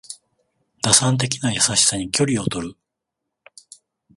[0.81, 2.75] 打算的な優しさに距離をとる